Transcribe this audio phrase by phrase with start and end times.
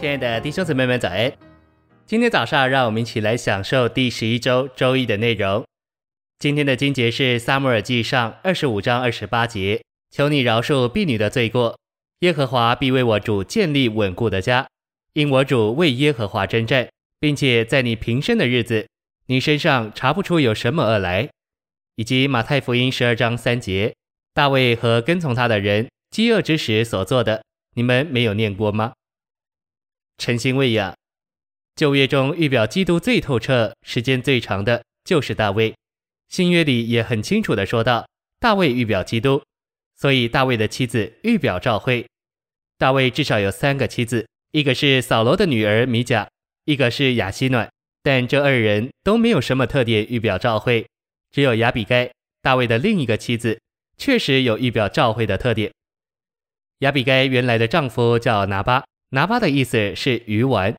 [0.00, 1.30] 亲爱的弟兄姊妹们，早安！
[2.06, 5.62] 今天早上，让我们一起来享受第十一周周一的内容。
[6.38, 11.78] 今天的经节是撒母耳记上二十五章二十八节：“求你饶恕婢女的罪过，
[12.20, 14.66] 耶和华必为我主建立稳固的家，
[15.12, 16.88] 因我主为耶和华征战，
[17.18, 18.88] 并且在你平生的日子，
[19.26, 21.28] 你身上查不出有什么恶来。”
[21.96, 23.94] 以及马太福音十二章三节
[24.32, 27.44] ：“大卫和跟从他的人。”饥饿之时所做的，
[27.74, 28.94] 你们没有念过吗？
[30.20, 30.94] 诚心喂养，
[31.74, 35.74] 旧约中预表基督最透彻、时间最长的，就是大卫。
[36.28, 38.06] 新约里也很清楚地说到，
[38.38, 39.42] 大卫预表基督，
[39.96, 42.06] 所以大卫的妻子预表教会。
[42.76, 46.28] 大卫至少有三个妻子，一个是扫罗的女儿米甲，
[46.66, 50.86] 一个是亚希暖，但这二人都没有什么特点预表教会，
[51.30, 53.58] 只有亚比该，大卫的另一个妻子，
[53.96, 55.72] 确实有预表教会的特点。
[56.80, 60.74] 亚比该原来的丈夫叫拿巴，拿巴的意思是鱼丸。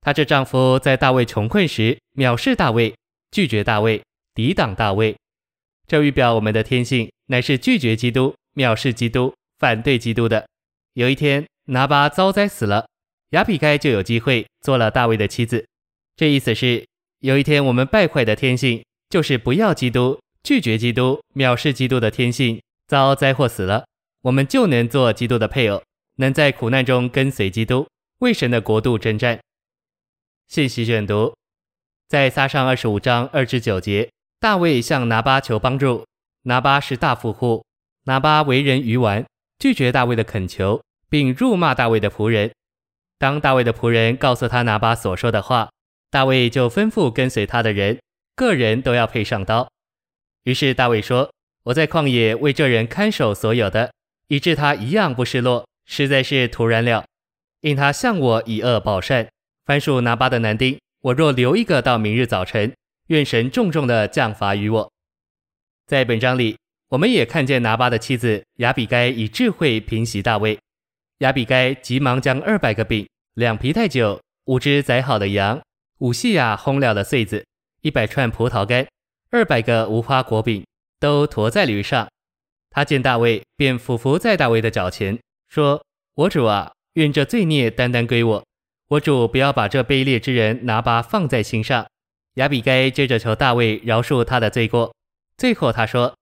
[0.00, 2.94] 她这丈夫在大卫穷困时藐视大卫，
[3.30, 4.02] 拒绝大卫，
[4.34, 5.16] 抵挡大卫。
[5.86, 10.46] 这预表我们的天性乃是拒绝基督、藐视基督、反对基督的。
[10.94, 12.86] 有一天，拿巴遭灾死了，
[13.30, 15.66] 亚比该就有机会做了大卫的妻子。
[16.16, 16.86] 这意思是，
[17.20, 23.84] 有一天我们败坏的天性，就是不要基督、拒绝基督、藐视基督的天性，遭灾祸死了。
[24.22, 25.82] 我们就能做基督的配偶，
[26.16, 27.86] 能在苦难中跟随基督，
[28.18, 29.40] 为神的国度征战。
[30.48, 31.34] 信息选读，
[32.08, 36.04] 在撒上二十五章二至九节，大卫向拿巴求帮助。
[36.42, 37.64] 拿巴是大富户，
[38.04, 39.24] 拿巴为人愚顽，
[39.58, 42.52] 拒绝大卫的恳求，并辱骂大卫的仆人。
[43.18, 45.70] 当大卫的仆人告诉他拿巴所说的话，
[46.10, 47.98] 大卫就吩咐跟随他的人，
[48.36, 49.68] 个人都要配上刀。
[50.42, 51.32] 于是大卫说
[51.64, 53.90] ：“我在旷野为这人看守所有的。”
[54.28, 57.04] 以致他一样不失落，实在是突然了。
[57.60, 59.28] 因他向我以恶报善，
[59.64, 62.74] 番薯拿巴的男丁，我若留一个到明日早晨，
[63.06, 64.92] 愿神重重的降罚于我。
[65.86, 70.58] 在本章里，我们也看见拿巴的妻子亚比该以智慧平息大卫。
[71.18, 75.62] 亚比该急忙将二百个饼、两皮袋酒、五只宰好的羊、
[75.98, 77.46] 五细亚烘料的穗子、
[77.82, 78.86] 一百串葡萄干、
[79.30, 80.64] 二百个无花果饼，
[80.98, 82.06] 都驮在驴上。
[82.68, 85.18] 他见大卫，便俯伏在大卫的脚前，
[85.54, 88.44] 说：“我主啊，愿这罪孽单单归我。
[88.88, 91.86] 我主不要把这卑劣之人拿巴放在心上。”
[92.34, 94.92] 亚比该接着求大卫饶恕他的罪过。
[95.38, 96.12] 最后他说：“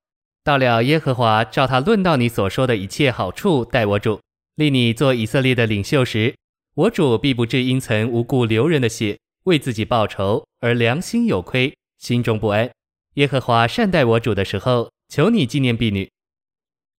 [0.44, 4.20] 到了耶和华照他论到你所说的一切好处待我主，
[4.56, 6.34] 立你做以色列的领袖时，
[6.74, 12.70] 我主必不至因曾无故流人的血为自己报仇而良心有亏，心中不安。
[13.14, 16.10] 耶和华善待我主的时候，求你纪念婢女。”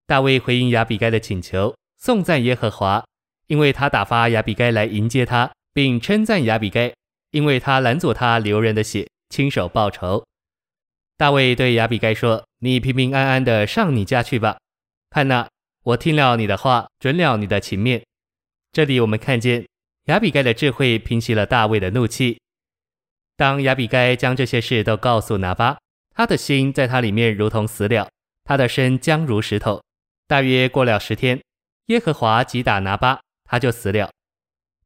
[0.07, 3.05] 大卫回应亚比该的请求，颂赞耶和华，
[3.47, 6.93] 因为他打发亚比该来迎接他，并称赞亚比该，
[7.31, 10.25] 因为他拦阻他流人的血，亲手报仇。
[11.15, 14.57] 大卫对亚比该说：“你平平安安的上你家去吧。
[15.11, 15.47] 看哪，
[15.83, 18.03] 我听了你的话，准了你的情面。”
[18.73, 19.65] 这里我们看见
[20.07, 22.37] 亚比该的智慧平息了大卫的怒气。
[23.37, 25.77] 当亚比该将这些事都告诉拿巴，
[26.13, 28.09] 他的心在他里面如同死了，
[28.43, 29.81] 他的身僵如石头。
[30.27, 31.39] 大约过了十天，
[31.87, 34.09] 耶和华击打拿巴，他就死了。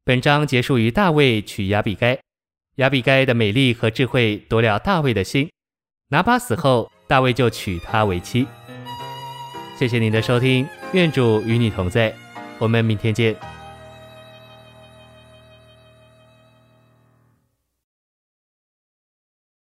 [0.04, 2.18] 本章结束于大卫娶亚比该，
[2.76, 5.48] 亚比该的美丽和智慧夺了大卫的心。
[6.08, 8.46] 拿巴死后，大卫就娶她为妻。
[9.78, 12.12] 谢谢您的收听，愿主与你同在，
[12.58, 13.57] 我们明天见。